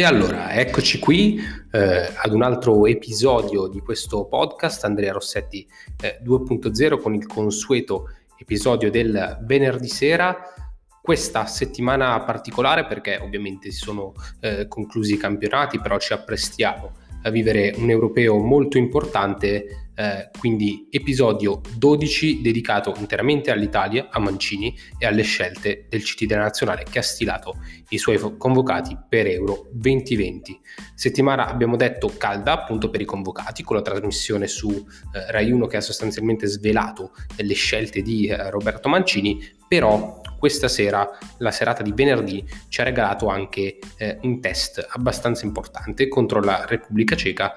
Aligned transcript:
E 0.00 0.04
allora, 0.04 0.54
eccoci 0.54 0.98
qui 0.98 1.38
eh, 1.72 2.10
ad 2.16 2.32
un 2.32 2.40
altro 2.40 2.86
episodio 2.86 3.66
di 3.66 3.80
questo 3.80 4.24
podcast, 4.24 4.82
Andrea 4.86 5.12
Rossetti 5.12 5.68
eh, 6.00 6.20
2.0 6.24 6.98
con 6.98 7.12
il 7.12 7.26
consueto 7.26 8.08
episodio 8.38 8.90
del 8.90 9.40
venerdì 9.42 9.88
sera. 9.88 10.38
Questa 11.02 11.44
settimana 11.44 12.18
particolare 12.22 12.86
perché 12.86 13.18
ovviamente 13.18 13.70
si 13.70 13.76
sono 13.76 14.14
eh, 14.40 14.66
conclusi 14.68 15.12
i 15.12 15.18
campionati, 15.18 15.78
però 15.78 15.98
ci 15.98 16.14
apprestiamo 16.14 16.92
a 17.22 17.30
vivere 17.30 17.74
un 17.76 17.90
europeo 17.90 18.38
molto 18.38 18.78
importante 18.78 19.90
eh, 20.00 20.30
quindi 20.38 20.88
episodio 20.90 21.60
12 21.76 22.40
dedicato 22.40 22.94
interamente 22.96 23.50
all'Italia, 23.50 24.08
a 24.10 24.18
Mancini 24.18 24.74
e 24.96 25.04
alle 25.04 25.22
scelte 25.22 25.84
del 25.90 26.02
CT 26.02 26.24
della 26.24 26.40
Nazionale 26.42 26.84
che 26.90 27.00
ha 27.00 27.02
stilato 27.02 27.58
i 27.90 27.98
suoi 27.98 28.18
convocati 28.38 28.96
per 29.06 29.26
Euro 29.26 29.68
2020. 29.72 30.58
Settimana 30.94 31.48
abbiamo 31.48 31.76
detto 31.76 32.10
calda 32.16 32.52
appunto 32.52 32.88
per 32.88 33.02
i 33.02 33.04
convocati 33.04 33.62
con 33.62 33.76
la 33.76 33.82
trasmissione 33.82 34.46
su 34.46 34.70
eh, 34.70 35.30
Rai 35.30 35.50
1 35.50 35.66
che 35.66 35.76
ha 35.76 35.82
sostanzialmente 35.82 36.46
svelato 36.46 37.12
le 37.36 37.54
scelte 37.54 38.00
di 38.00 38.26
eh, 38.28 38.48
Roberto 38.48 38.88
Mancini, 38.88 39.46
però 39.68 40.19
questa 40.40 40.66
sera, 40.66 41.08
la 41.38 41.52
serata 41.52 41.84
di 41.84 41.92
venerdì, 41.92 42.44
ci 42.68 42.80
ha 42.80 42.84
regalato 42.84 43.28
anche 43.28 43.78
eh, 43.98 44.18
un 44.22 44.40
test 44.40 44.84
abbastanza 44.90 45.44
importante 45.44 46.08
contro 46.08 46.40
la 46.40 46.64
Repubblica 46.66 47.14
Ceca 47.14 47.54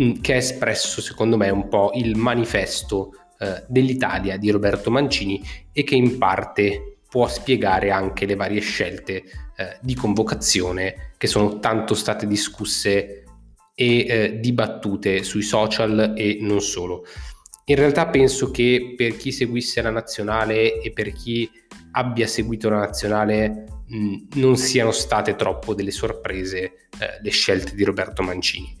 Mm, 0.00 0.20
che 0.20 0.34
ha 0.34 0.36
espresso 0.36 1.00
secondo 1.02 1.36
me 1.36 1.50
un 1.50 1.68
po' 1.68 1.90
il 1.94 2.16
manifesto 2.16 3.12
eh, 3.38 3.64
dell'Italia 3.66 4.36
di 4.36 4.50
Roberto 4.50 4.90
Mancini 4.90 5.42
e 5.72 5.82
che 5.82 5.96
in 5.96 6.16
parte 6.16 7.00
può 7.08 7.26
spiegare 7.26 7.90
anche 7.90 8.24
le 8.24 8.36
varie 8.36 8.60
scelte 8.60 9.16
eh, 9.56 9.78
di 9.80 9.94
convocazione 9.94 11.14
che 11.18 11.26
sono 11.26 11.58
tanto 11.58 11.94
state 11.94 12.26
discusse 12.28 13.24
e 13.74 14.06
eh, 14.06 14.38
dibattute 14.38 15.24
sui 15.24 15.42
social 15.42 16.14
e 16.16 16.38
non 16.40 16.60
solo. 16.60 17.04
In 17.64 17.76
realtà 17.76 18.06
penso 18.06 18.50
che 18.50 18.94
per 18.96 19.16
chi 19.16 19.32
seguisse 19.32 19.82
la 19.82 19.90
nazionale 19.90 20.80
e 20.80 20.92
per 20.92 21.12
chi 21.12 21.50
abbia 21.92 22.26
seguito 22.26 22.68
la 22.68 22.78
nazionale 22.78 23.66
mm, 23.92 24.14
non 24.34 24.56
siano 24.56 24.90
state 24.90 25.36
troppo 25.36 25.74
delle 25.74 25.90
sorprese 25.90 26.58
eh, 26.62 27.18
le 27.20 27.30
scelte 27.30 27.74
di 27.74 27.84
Roberto 27.84 28.22
Mancini. 28.22 28.78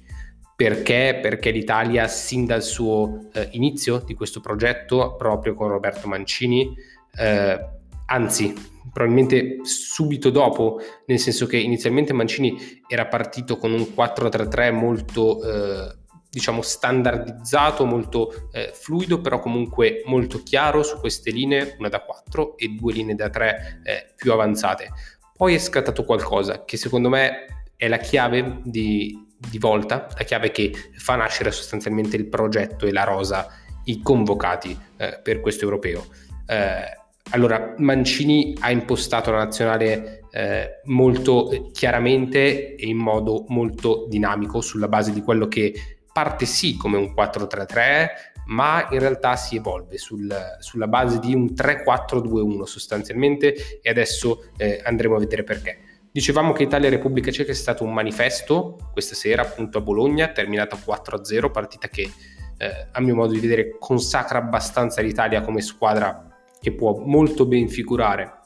Perché? 0.60 1.18
Perché 1.22 1.50
l'Italia, 1.50 2.06
sin 2.06 2.44
dal 2.44 2.62
suo 2.62 3.30
eh, 3.32 3.48
inizio 3.52 4.02
di 4.04 4.12
questo 4.12 4.40
progetto, 4.40 5.16
proprio 5.16 5.54
con 5.54 5.68
Roberto 5.68 6.06
Mancini, 6.06 6.74
eh, 7.16 7.66
anzi, 8.04 8.52
probabilmente 8.92 9.60
subito 9.62 10.28
dopo, 10.28 10.78
nel 11.06 11.18
senso 11.18 11.46
che 11.46 11.56
inizialmente 11.56 12.12
Mancini 12.12 12.82
era 12.86 13.06
partito 13.06 13.56
con 13.56 13.72
un 13.72 13.86
4-3-3 13.96 14.72
molto, 14.72 15.42
eh, 15.42 15.96
diciamo, 16.30 16.62
standardizzato, 16.62 17.84
molto 17.84 18.48
eh, 18.52 18.70
fluido, 18.72 19.20
però 19.20 19.40
comunque 19.40 20.02
molto 20.06 20.42
chiaro 20.42 20.82
su 20.82 20.98
queste 21.00 21.30
linee, 21.30 21.74
una 21.78 21.88
da 21.88 22.00
4 22.00 22.56
e 22.56 22.68
due 22.68 22.92
linee 22.92 23.16
da 23.16 23.28
3 23.28 23.80
eh, 23.82 24.12
più 24.14 24.32
avanzate. 24.32 24.90
Poi 25.36 25.54
è 25.54 25.58
scattato 25.58 26.04
qualcosa 26.04 26.64
che 26.64 26.76
secondo 26.76 27.08
me 27.08 27.64
è 27.76 27.88
la 27.88 27.96
chiave 27.96 28.60
di, 28.62 29.26
di 29.36 29.58
volta, 29.58 30.06
la 30.16 30.24
chiave 30.24 30.50
che 30.50 30.72
fa 30.96 31.16
nascere 31.16 31.50
sostanzialmente 31.50 32.16
il 32.16 32.28
progetto 32.28 32.86
e 32.86 32.92
la 32.92 33.04
rosa, 33.04 33.48
i 33.84 34.00
convocati 34.02 34.78
eh, 34.98 35.18
per 35.22 35.40
questo 35.40 35.64
europeo. 35.64 36.06
Eh, 36.46 36.98
allora, 37.32 37.74
Mancini 37.78 38.56
ha 38.60 38.70
impostato 38.70 39.30
la 39.30 39.38
nazionale 39.38 40.24
eh, 40.30 40.80
molto 40.84 41.70
chiaramente 41.72 42.74
e 42.74 42.86
in 42.86 42.98
modo 42.98 43.44
molto 43.48 44.06
dinamico 44.08 44.60
sulla 44.60 44.88
base 44.88 45.12
di 45.12 45.22
quello 45.22 45.46
che 45.48 45.99
parte 46.12 46.46
sì 46.46 46.76
come 46.76 46.96
un 46.96 47.12
4-3-3, 47.16 48.08
ma 48.46 48.88
in 48.90 48.98
realtà 48.98 49.36
si 49.36 49.56
evolve 49.56 49.98
sul, 49.98 50.28
sulla 50.58 50.88
base 50.88 51.18
di 51.18 51.34
un 51.34 51.46
3-4-2-1 51.46 52.62
sostanzialmente 52.62 53.80
e 53.80 53.90
adesso 53.90 54.50
eh, 54.56 54.80
andremo 54.84 55.16
a 55.16 55.18
vedere 55.18 55.44
perché. 55.44 55.78
Dicevamo 56.12 56.52
che 56.52 56.64
Italia 56.64 56.90
Repubblica 56.90 57.30
Ceca 57.30 57.52
è 57.52 57.54
stato 57.54 57.84
un 57.84 57.92
manifesto 57.92 58.90
questa 58.92 59.14
sera 59.14 59.42
appunto 59.42 59.78
a 59.78 59.80
Bologna, 59.80 60.32
terminata 60.32 60.76
4-0, 60.76 61.50
partita 61.52 61.88
che 61.88 62.10
eh, 62.56 62.88
a 62.90 63.00
mio 63.00 63.14
modo 63.14 63.32
di 63.32 63.38
vedere 63.38 63.76
consacra 63.78 64.38
abbastanza 64.38 65.00
l'Italia 65.00 65.40
come 65.42 65.60
squadra 65.60 66.26
che 66.60 66.72
può 66.72 66.98
molto 66.98 67.46
ben 67.46 67.68
figurare 67.68 68.39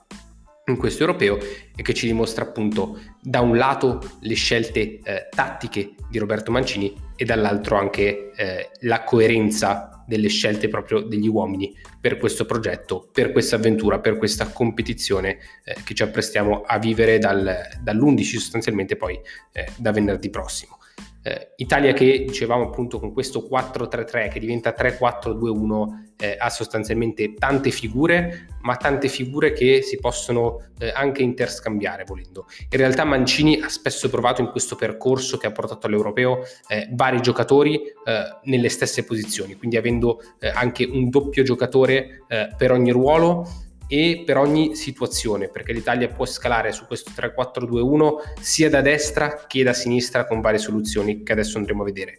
in 0.66 0.76
questo 0.76 1.02
europeo 1.02 1.38
e 1.76 1.82
che 1.82 1.92
ci 1.92 2.06
dimostra 2.06 2.44
appunto 2.44 2.98
da 3.20 3.40
un 3.40 3.56
lato 3.56 4.00
le 4.20 4.34
scelte 4.34 5.00
eh, 5.02 5.28
tattiche 5.28 5.94
di 6.08 6.18
Roberto 6.18 6.50
Mancini 6.50 6.94
e 7.16 7.24
dall'altro 7.24 7.76
anche 7.76 8.30
eh, 8.34 8.70
la 8.80 9.04
coerenza 9.04 10.04
delle 10.06 10.28
scelte 10.28 10.68
proprio 10.68 11.00
degli 11.00 11.28
uomini 11.28 11.74
per 12.00 12.18
questo 12.18 12.44
progetto, 12.44 13.08
per 13.12 13.32
questa 13.32 13.56
avventura, 13.56 14.00
per 14.00 14.16
questa 14.16 14.48
competizione 14.48 15.38
eh, 15.64 15.76
che 15.82 15.94
ci 15.94 16.02
apprestiamo 16.02 16.62
a 16.62 16.78
vivere 16.78 17.18
dal, 17.18 17.56
dall'11 17.80 18.22
sostanzialmente 18.22 18.96
poi 18.96 19.18
eh, 19.52 19.66
da 19.76 19.92
venerdì 19.92 20.30
prossimo. 20.30 20.78
Eh, 21.26 21.52
Italia 21.56 21.94
che 21.94 22.24
dicevamo 22.26 22.64
appunto 22.64 23.00
con 23.00 23.14
questo 23.14 23.48
4-3-3 23.50 24.28
che 24.28 24.38
diventa 24.38 24.74
3-4-2-1 24.76 26.12
eh, 26.18 26.36
ha 26.38 26.50
sostanzialmente 26.50 27.32
tante 27.32 27.70
figure, 27.70 28.48
ma 28.60 28.76
tante 28.76 29.08
figure 29.08 29.54
che 29.54 29.80
si 29.80 29.98
possono 29.98 30.66
eh, 30.78 30.92
anche 30.94 31.22
interscambiare 31.22 32.04
volendo. 32.04 32.44
In 32.68 32.78
realtà 32.78 33.04
Mancini 33.04 33.58
ha 33.62 33.68
spesso 33.68 34.10
provato 34.10 34.42
in 34.42 34.50
questo 34.50 34.76
percorso 34.76 35.38
che 35.38 35.46
ha 35.46 35.52
portato 35.52 35.86
all'europeo 35.86 36.40
eh, 36.68 36.90
vari 36.92 37.22
giocatori 37.22 37.76
eh, 37.76 38.38
nelle 38.42 38.68
stesse 38.68 39.04
posizioni, 39.04 39.54
quindi 39.54 39.78
avendo 39.78 40.20
eh, 40.38 40.48
anche 40.48 40.84
un 40.84 41.08
doppio 41.08 41.42
giocatore 41.42 42.22
per 42.56 42.72
ogni 42.72 42.90
ruolo 42.90 43.46
e 43.86 44.22
per 44.24 44.36
ogni 44.36 44.74
situazione, 44.74 45.48
perché 45.48 45.72
l'Italia 45.72 46.08
può 46.08 46.24
scalare 46.24 46.72
su 46.72 46.86
questo 46.86 47.10
3-4-2-1 47.14 48.40
sia 48.40 48.68
da 48.70 48.80
destra 48.80 49.44
che 49.46 49.62
da 49.62 49.72
sinistra 49.72 50.26
con 50.26 50.40
varie 50.40 50.58
soluzioni 50.58 51.22
che 51.22 51.32
adesso 51.32 51.58
andremo 51.58 51.82
a 51.82 51.84
vedere. 51.84 52.18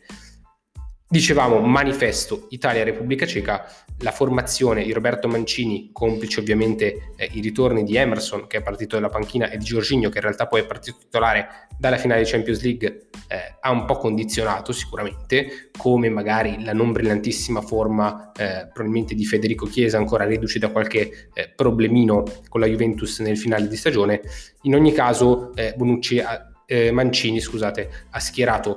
Dicevamo 1.08 1.60
manifesto 1.60 2.48
Italia-Repubblica 2.50 3.28
Ceca, 3.28 3.64
la 4.00 4.10
formazione 4.10 4.84
di 4.84 4.92
Roberto 4.92 5.28
Mancini, 5.28 5.92
complice 5.94 6.40
ovviamente 6.40 7.14
eh, 7.16 7.30
i 7.34 7.42
ritorni 7.42 7.84
di 7.84 7.96
Emerson 7.96 8.48
che 8.48 8.58
è 8.58 8.62
partito 8.64 8.96
dalla 8.96 9.10
panchina 9.10 9.52
e 9.52 9.58
di 9.58 9.66
Giorginio 9.66 10.10
che 10.10 10.18
in 10.18 10.24
realtà 10.24 10.48
poi 10.48 10.62
è 10.62 10.66
partito 10.66 10.98
titolare 10.98 11.68
dalla 11.78 11.98
finale 11.98 12.24
di 12.24 12.30
Champions 12.30 12.64
League, 12.64 13.08
eh, 13.28 13.56
ha 13.60 13.70
un 13.70 13.86
po' 13.86 13.98
condizionato 13.98 14.72
sicuramente, 14.72 15.70
come 15.78 16.10
magari 16.10 16.64
la 16.64 16.74
non 16.74 16.92
brillantissima 16.92 17.62
forma 17.62 18.32
eh, 18.32 18.68
probabilmente 18.74 19.14
di 19.14 19.26
Federico 19.26 19.68
Chiesa, 19.68 19.98
ancora 19.98 20.26
reduce 20.26 20.58
da 20.58 20.70
qualche 20.70 21.30
eh, 21.36 21.54
problemino 21.56 22.24
con 22.50 22.60
la 22.60 22.66
Juventus 22.66 23.20
nel 23.20 23.38
finale 23.38 23.68
di 23.68 23.76
stagione. 23.76 24.22
In 24.64 24.74
ogni 24.74 24.92
caso 24.92 25.54
eh, 25.54 25.76
Bonucci 25.78 26.18
ha, 26.20 26.52
eh, 26.66 26.90
Mancini 26.90 27.40
scusate, 27.40 28.08
ha 28.10 28.20
schierato 28.20 28.76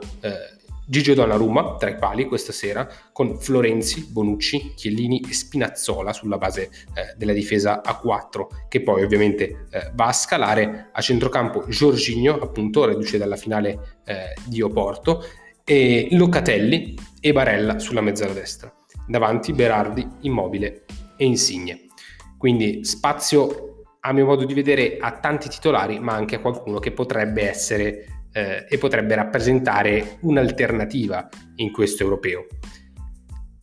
Gigio 0.90 1.12
Donnarumma 1.12 1.76
tra 1.76 1.90
i 1.90 1.96
pali 1.96 2.24
questa 2.24 2.50
sera 2.50 2.88
con 3.12 3.38
Florenzi, 3.38 4.06
Bonucci, 4.10 4.72
Chiellini 4.74 5.20
e 5.20 5.34
Spinazzola 5.34 6.14
sulla 6.14 6.38
base 6.38 6.70
eh, 6.94 7.14
della 7.18 7.34
difesa 7.34 7.82
a 7.82 7.98
4 7.98 8.48
che 8.68 8.80
poi 8.80 9.02
ovviamente 9.02 9.66
eh, 9.70 9.90
va 9.92 10.06
a 10.06 10.12
scalare. 10.14 10.88
A 10.90 11.00
centrocampo 11.02 11.66
Giorginio 11.68 12.38
appunto 12.38 12.86
reduce 12.86 13.18
dalla 13.18 13.36
finale 13.36 13.98
eh, 14.06 14.34
di 14.46 14.62
Oporto. 14.62 15.22
E 15.62 16.08
Locatelli 16.12 16.96
e 17.20 17.32
Barella 17.32 17.78
sulla 17.78 18.00
mezzala 18.00 18.32
destra. 18.32 18.72
Davanti 19.06 19.52
Berardi, 19.52 20.08
Immobile 20.20 20.86
e 21.18 21.26
Insigne. 21.26 21.84
Quindi 22.38 22.82
spazio 22.86 23.84
a 24.00 24.12
mio 24.14 24.24
modo 24.24 24.46
di 24.46 24.54
vedere 24.54 24.96
a 24.98 25.18
tanti 25.18 25.50
titolari 25.50 25.98
ma 26.00 26.14
anche 26.14 26.36
a 26.36 26.40
qualcuno 26.40 26.78
che 26.78 26.92
potrebbe 26.92 27.46
essere 27.46 28.17
eh, 28.32 28.66
e 28.68 28.78
potrebbe 28.78 29.14
rappresentare 29.14 30.18
un'alternativa 30.20 31.28
in 31.56 31.70
questo 31.72 32.02
europeo. 32.02 32.46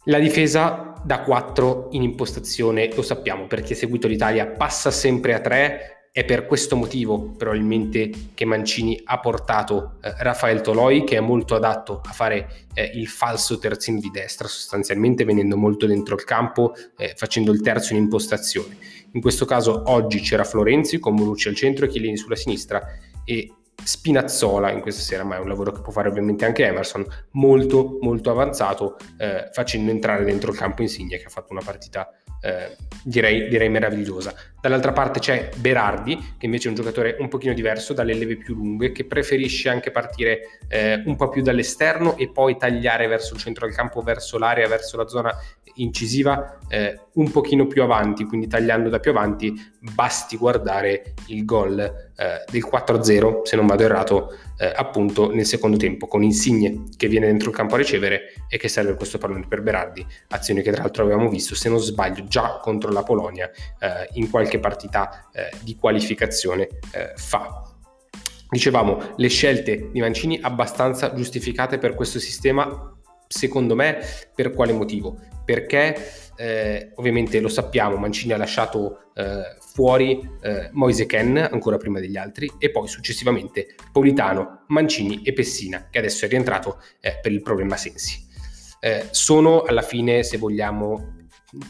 La 0.06 0.20
difesa 0.20 0.94
da 1.04 1.22
4 1.22 1.90
in 1.92 2.04
impostazione 2.04 2.90
lo 2.94 3.02
sappiamo 3.02 3.48
perché 3.48 3.74
ha 3.74 3.76
seguito 3.78 4.08
l'Italia 4.08 4.48
passa 4.48 4.92
sempre 4.92 5.34
a 5.34 5.40
3 5.40 5.96
è 6.16 6.24
per 6.24 6.46
questo 6.46 6.78
motivo 6.78 7.32
probabilmente 7.32 8.10
che 8.34 8.46
Mancini 8.46 9.02
ha 9.04 9.20
portato 9.20 9.98
eh, 10.02 10.14
Rafael 10.20 10.62
Toloi 10.62 11.04
che 11.04 11.18
è 11.18 11.20
molto 11.20 11.56
adatto 11.56 12.02
a 12.06 12.12
fare 12.14 12.68
eh, 12.74 12.90
il 12.94 13.08
falso 13.08 13.58
terzino 13.58 14.00
di 14.00 14.10
destra 14.12 14.48
sostanzialmente 14.48 15.26
venendo 15.26 15.58
molto 15.58 15.86
dentro 15.86 16.16
il 16.16 16.24
campo 16.24 16.74
eh, 16.96 17.14
facendo 17.18 17.52
il 17.52 17.60
terzo 17.60 17.94
in 17.94 18.00
impostazione. 18.00 18.78
In 19.12 19.20
questo 19.20 19.44
caso 19.44 19.84
oggi 19.88 20.22
c'era 20.22 20.46
Florenzi 20.46 21.00
con 21.00 21.16
Bonucci 21.16 21.50
al 21.50 21.56
centro 21.56 21.84
e 21.84 21.90
Chiellini 21.90 22.16
sulla 22.16 22.38
sinistra 22.38 22.82
e 23.26 23.52
Spinazzola 23.86 24.72
in 24.72 24.82
questa 24.82 25.02
sera, 25.02 25.24
ma 25.24 25.36
è 25.36 25.40
un 25.40 25.48
lavoro 25.48 25.72
che 25.72 25.82
può 25.82 25.92
fare 25.92 26.10
ovviamente 26.10 26.44
anche 26.44 26.66
Emerson, 26.66 27.06
molto 27.32 28.00
molto 28.02 28.32
avanzato, 28.32 28.98
eh, 29.18 29.50
facendo 29.52 29.92
entrare 29.92 30.24
dentro 30.24 30.52
il 30.52 30.58
campo 30.58 30.82
Insigne 30.82 31.18
che 31.18 31.26
ha 31.26 31.30
fatto 31.30 31.54
una 31.54 31.62
partita 31.64 32.10
eh, 32.46 32.76
direi, 33.04 33.48
direi, 33.50 33.70
meravigliosa. 33.70 34.34
Dall'altra 34.62 34.92
parte 34.92 35.20
c'è 35.20 35.50
Berardi, 35.58 36.36
che 36.38 36.46
invece 36.46 36.68
è 36.68 36.70
un 36.70 36.76
giocatore 36.76 37.18
un 37.20 37.28
pochino 37.28 37.54
diverso, 37.54 37.94
dalle 37.94 38.14
leve 38.14 38.38
più 38.38 38.54
lunghe, 38.54 38.92
che 38.92 39.06
preferisce 39.06 39.70
anche 39.70 39.90
partire 39.90 40.60
eh, 40.68 41.02
un 41.06 41.16
po' 41.16 41.30
più 41.30 41.42
dall'esterno 41.42 42.16
e 42.18 42.30
poi 42.30 42.56
tagliare 42.58 43.08
verso 43.08 43.34
il 43.34 43.40
centro 43.40 43.66
del 43.66 43.76
campo, 43.76 44.02
verso 44.02 44.38
l'area, 44.38 44.68
verso 44.68 44.96
la 44.96 45.08
zona 45.08 45.36
incisiva 45.76 46.60
eh, 46.68 47.00
un 47.14 47.32
pochino 47.32 47.66
più 47.68 47.82
avanti, 47.82 48.26
quindi 48.26 48.48
tagliando 48.48 48.90
da 48.90 49.00
più 49.00 49.12
avanti, 49.12 49.54
basti 49.80 50.38
guardare 50.38 51.16
il 51.28 51.44
gol 51.46 51.80
eh, 51.80 52.44
del 52.50 52.66
4-0, 52.66 53.42
se 53.44 53.56
non 53.56 53.66
vado 53.66 53.84
errato, 53.84 54.38
eh, 54.58 54.72
appunto 54.76 55.34
nel 55.34 55.46
secondo 55.46 55.78
tempo, 55.78 56.08
con 56.08 56.24
Insigne 56.24 56.84
che 56.96 57.08
viene 57.08 57.28
dentro 57.28 57.50
il 57.50 57.56
campo 57.56 57.76
a 57.76 57.78
ricevere 57.78 58.34
e 58.48 58.58
che 58.58 58.68
serve 58.68 58.96
questo 58.96 59.18
pallone 59.18 59.48
per 59.48 59.62
Berardi, 59.62 60.06
azione 60.30 60.62
che 60.62 60.72
tra 60.72 60.82
l'altro 60.82 61.04
avevamo 61.04 61.30
visto, 61.30 61.56
se 61.56 61.70
non 61.70 61.80
sbaglio, 61.80 62.26
già 62.26 62.60
contro 62.62 62.92
la 62.92 63.04
Polonia 63.04 63.50
eh, 63.80 64.10
in 64.14 64.30
qualche 64.30 64.60
partita 64.60 65.30
eh, 65.32 65.50
di 65.62 65.76
qualificazione 65.76 66.68
eh, 66.92 67.14
fa. 67.16 67.64
Dicevamo, 68.48 69.14
le 69.18 69.28
scelte 69.28 69.90
di 69.92 70.00
Mancini 70.00 70.40
abbastanza 70.42 71.14
giustificate 71.14 71.78
per 71.78 71.96
questo 71.96 72.20
sistema 72.20 72.95
Secondo 73.36 73.76
me, 73.76 74.00
per 74.34 74.52
quale 74.52 74.72
motivo? 74.72 75.20
Perché 75.44 75.94
eh, 76.38 76.92
ovviamente 76.96 77.42
lo 77.42 77.50
sappiamo, 77.50 77.98
Mancini 77.98 78.32
ha 78.32 78.38
lasciato 78.38 79.12
eh, 79.14 79.58
fuori 79.60 80.26
eh, 80.42 80.70
Moise 80.72 81.06
Ken 81.06 81.36
ancora 81.52 81.76
prima 81.76 82.00
degli 82.00 82.16
altri 82.16 82.50
e 82.58 82.72
poi 82.72 82.88
successivamente 82.88 83.76
Politano, 83.92 84.64
Mancini 84.68 85.22
e 85.22 85.34
Pessina 85.34 85.90
che 85.92 86.00
adesso 86.00 86.24
è 86.24 86.30
rientrato 86.30 86.82
eh, 87.02 87.20
per 87.22 87.34
il 87.34 87.42
problema 87.42 87.76
Sensi. 87.76 88.26
Eh, 88.80 89.08
sono 89.12 89.64
alla 89.64 89.82
fine, 89.82 90.24
se 90.24 90.38
vogliamo, 90.38 91.15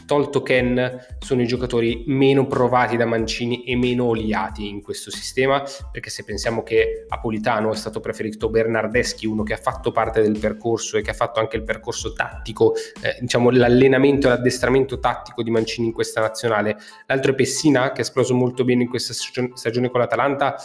tolto 0.05 0.41
Ken, 0.41 1.05
sono 1.19 1.41
i 1.41 1.47
giocatori 1.47 2.03
meno 2.07 2.47
provati 2.47 2.97
da 2.97 3.05
Mancini 3.05 3.63
e 3.63 3.75
meno 3.75 4.05
oliati 4.05 4.67
in 4.67 4.81
questo 4.81 5.11
sistema, 5.11 5.63
perché 5.91 6.09
se 6.09 6.23
pensiamo 6.23 6.63
che 6.63 7.05
a 7.07 7.19
Politano 7.19 7.71
è 7.71 7.75
stato 7.75 7.99
preferito 7.99 8.49
Bernardeschi, 8.49 9.25
uno 9.25 9.43
che 9.43 9.53
ha 9.53 9.57
fatto 9.57 9.91
parte 9.91 10.21
del 10.21 10.37
percorso 10.39 10.97
e 10.97 11.01
che 11.01 11.11
ha 11.11 11.13
fatto 11.15 11.39
anche 11.39 11.57
il 11.57 11.63
percorso 11.63 12.13
tattico, 12.13 12.73
eh, 12.75 13.17
diciamo 13.19 13.49
l'allenamento 13.49 14.27
e 14.27 14.31
l'addestramento 14.31 14.99
tattico 14.99 15.43
di 15.43 15.51
Mancini 15.51 15.87
in 15.87 15.93
questa 15.93 16.21
nazionale, 16.21 16.77
l'altro 17.07 17.31
è 17.31 17.35
Pessina 17.35 17.91
che 17.91 18.01
ha 18.01 18.03
esploso 18.03 18.33
molto 18.33 18.63
bene 18.63 18.83
in 18.83 18.89
questa 18.89 19.13
stagione 19.13 19.89
con 19.89 19.99
l'Atalanta, 19.99 20.55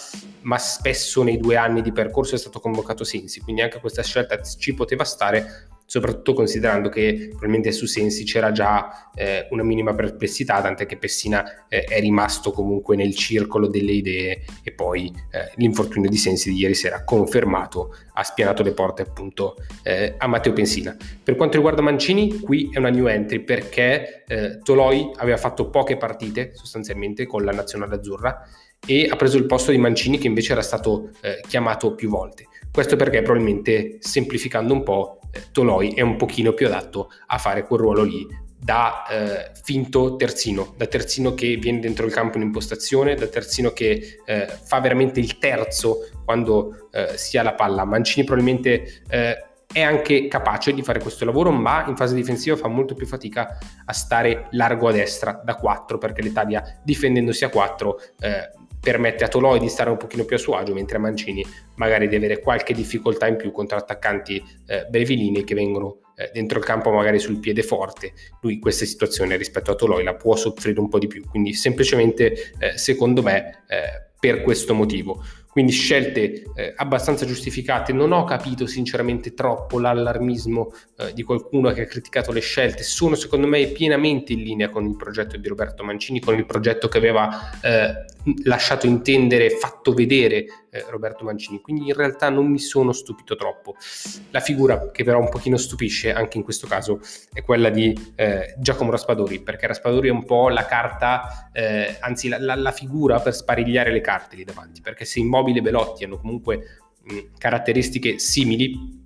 ma 0.42 0.58
spesso 0.58 1.22
nei 1.22 1.38
due 1.38 1.56
anni 1.56 1.82
di 1.82 1.92
percorso 1.92 2.34
è 2.34 2.38
stato 2.38 2.60
convocato 2.60 3.04
Sensi, 3.04 3.40
quindi 3.40 3.62
anche 3.62 3.80
questa 3.80 4.02
scelta 4.02 4.40
ci 4.42 4.74
poteva 4.74 5.04
stare 5.04 5.69
soprattutto 5.90 6.34
considerando 6.34 6.88
che 6.88 7.26
probabilmente 7.30 7.72
su 7.72 7.84
Sensi 7.84 8.22
c'era 8.22 8.52
già 8.52 9.10
eh, 9.12 9.48
una 9.50 9.64
minima 9.64 9.92
perplessità, 9.92 10.62
tant'è 10.62 10.86
che 10.86 10.96
Pessina 10.96 11.66
eh, 11.66 11.82
è 11.82 11.98
rimasto 11.98 12.52
comunque 12.52 12.94
nel 12.94 13.12
circolo 13.16 13.66
delle 13.66 13.90
idee 13.90 14.44
e 14.62 14.70
poi 14.70 15.12
eh, 15.32 15.50
l'infortunio 15.56 16.08
di 16.08 16.16
Sensi 16.16 16.52
di 16.52 16.60
ieri 16.60 16.74
sera 16.74 17.02
confermato 17.02 17.92
ha 18.12 18.22
spianato 18.22 18.62
le 18.62 18.70
porte 18.70 19.02
appunto 19.02 19.56
eh, 19.82 20.14
a 20.16 20.28
Matteo 20.28 20.52
Pensina. 20.52 20.96
Per 21.24 21.34
quanto 21.34 21.56
riguarda 21.56 21.82
Mancini, 21.82 22.38
qui 22.38 22.70
è 22.72 22.78
una 22.78 22.90
new 22.90 23.08
entry 23.08 23.40
perché 23.40 24.22
eh, 24.28 24.60
Toloi 24.62 25.10
aveva 25.16 25.38
fatto 25.38 25.70
poche 25.70 25.96
partite 25.96 26.52
sostanzialmente 26.54 27.26
con 27.26 27.44
la 27.44 27.50
nazionale 27.50 27.96
azzurra 27.96 28.46
e 28.86 29.08
ha 29.10 29.16
preso 29.16 29.38
il 29.38 29.46
posto 29.46 29.72
di 29.72 29.78
Mancini 29.78 30.18
che 30.18 30.28
invece 30.28 30.52
era 30.52 30.62
stato 30.62 31.10
eh, 31.20 31.42
chiamato 31.48 31.96
più 31.96 32.08
volte. 32.08 32.46
Questo 32.72 32.96
perché 32.96 33.22
probabilmente 33.22 33.98
semplificando 34.00 34.72
un 34.72 34.82
po' 34.82 35.18
eh, 35.32 35.42
Toloi 35.52 35.94
è 35.94 36.00
un 36.02 36.16
pochino 36.16 36.52
più 36.52 36.66
adatto 36.66 37.10
a 37.26 37.38
fare 37.38 37.64
quel 37.64 37.80
ruolo 37.80 38.02
lì 38.02 38.26
da 38.62 39.06
eh, 39.06 39.50
finto 39.62 40.16
terzino, 40.16 40.74
da 40.76 40.86
terzino 40.86 41.32
che 41.32 41.56
viene 41.56 41.80
dentro 41.80 42.04
il 42.04 42.12
campo 42.12 42.36
in 42.36 42.44
impostazione, 42.44 43.14
da 43.14 43.26
terzino 43.26 43.70
che 43.70 44.20
eh, 44.24 44.46
fa 44.46 44.80
veramente 44.80 45.18
il 45.18 45.38
terzo 45.38 46.08
quando 46.24 46.88
eh, 46.92 47.16
si 47.16 47.38
ha 47.38 47.42
la 47.42 47.54
palla. 47.54 47.84
Mancini 47.84 48.26
probabilmente 48.26 49.02
eh, 49.08 49.44
è 49.72 49.80
anche 49.80 50.28
capace 50.28 50.74
di 50.74 50.82
fare 50.82 51.00
questo 51.00 51.24
lavoro, 51.24 51.50
ma 51.50 51.86
in 51.86 51.96
fase 51.96 52.14
difensiva 52.14 52.56
fa 52.56 52.68
molto 52.68 52.94
più 52.94 53.06
fatica 53.06 53.56
a 53.84 53.92
stare 53.92 54.48
largo 54.50 54.88
a 54.88 54.92
destra 54.92 55.40
da 55.42 55.54
4, 55.54 55.96
perché 55.96 56.20
l'Italia 56.20 56.80
difendendosi 56.82 57.44
a 57.44 57.48
4 57.48 58.00
eh, 58.20 58.50
permette 58.80 59.24
a 59.24 59.28
Toloi 59.28 59.58
di 59.58 59.68
stare 59.68 59.90
un 59.90 59.96
pochino 59.96 60.24
più 60.24 60.36
a 60.36 60.38
suo 60.38 60.56
agio, 60.56 60.72
mentre 60.72 60.96
a 60.96 61.00
Mancini 61.00 61.44
magari 61.76 62.08
di 62.08 62.16
avere 62.16 62.40
qualche 62.40 62.72
difficoltà 62.72 63.26
in 63.26 63.36
più 63.36 63.50
contro 63.52 63.76
attaccanti 63.76 64.42
eh, 64.66 64.86
brevilini 64.88 65.44
che 65.44 65.54
vengono 65.54 65.98
eh, 66.16 66.30
dentro 66.32 66.58
il 66.58 66.64
campo 66.64 66.90
magari 66.90 67.18
sul 67.18 67.38
piede 67.38 67.62
forte. 67.62 68.12
Lui 68.40 68.58
questa 68.58 68.84
situazione 68.84 69.36
rispetto 69.36 69.70
a 69.70 69.74
Toloi 69.74 70.02
la 70.02 70.14
può 70.14 70.34
soffrire 70.36 70.80
un 70.80 70.88
po' 70.88 70.98
di 70.98 71.06
più, 71.06 71.24
quindi 71.28 71.52
semplicemente 71.52 72.52
eh, 72.58 72.78
secondo 72.78 73.22
me 73.22 73.64
eh, 73.68 74.08
per 74.18 74.42
questo 74.42 74.74
motivo 74.74 75.22
quindi 75.50 75.72
scelte 75.72 76.44
eh, 76.54 76.72
abbastanza 76.76 77.26
giustificate. 77.26 77.92
Non 77.92 78.12
ho 78.12 78.24
capito 78.24 78.66
sinceramente 78.66 79.34
troppo 79.34 79.78
l'allarmismo 79.78 80.72
eh, 80.98 81.12
di 81.12 81.22
qualcuno 81.22 81.72
che 81.72 81.82
ha 81.82 81.86
criticato 81.86 82.32
le 82.32 82.40
scelte, 82.40 82.82
sono 82.82 83.14
secondo 83.14 83.46
me 83.46 83.66
pienamente 83.66 84.32
in 84.32 84.42
linea 84.42 84.68
con 84.68 84.86
il 84.86 84.96
progetto 84.96 85.36
di 85.36 85.48
Roberto 85.48 85.82
Mancini, 85.84 86.20
con 86.20 86.36
il 86.36 86.46
progetto 86.46 86.88
che 86.88 86.98
aveva 86.98 87.50
eh, 87.60 88.04
lasciato 88.44 88.86
intendere, 88.86 89.50
fatto 89.50 89.92
vedere 89.92 90.44
eh, 90.70 90.84
Roberto 90.88 91.24
Mancini, 91.24 91.60
quindi 91.60 91.88
in 91.88 91.94
realtà 91.94 92.28
non 92.28 92.46
mi 92.46 92.58
sono 92.58 92.92
stupito 92.92 93.34
troppo. 93.34 93.74
La 94.30 94.40
figura 94.40 94.90
che 94.90 95.04
però 95.04 95.18
un 95.18 95.28
pochino 95.28 95.56
stupisce 95.56 96.12
anche 96.12 96.36
in 96.36 96.44
questo 96.44 96.66
caso 96.66 97.00
è 97.32 97.42
quella 97.42 97.70
di 97.70 98.12
eh, 98.14 98.54
Giacomo 98.58 98.90
Raspadori, 98.90 99.40
perché 99.40 99.66
Raspadori 99.66 100.08
è 100.08 100.12
un 100.12 100.24
po' 100.24 100.48
la 100.48 100.64
carta, 100.66 101.50
eh, 101.52 101.96
anzi 102.00 102.28
la, 102.28 102.38
la, 102.38 102.54
la 102.54 102.72
figura 102.72 103.18
per 103.20 103.34
sparigliare 103.34 103.90
le 103.90 104.00
carte 104.00 104.36
lì 104.36 104.44
davanti, 104.44 104.80
perché 104.80 105.04
se 105.04 105.18
Immobile 105.18 105.49
Immobile 105.50 105.58
e 105.58 105.62
Belotti 105.62 106.04
hanno 106.04 106.18
comunque 106.18 106.80
mh, 107.02 107.18
caratteristiche 107.38 108.18
simili, 108.18 108.99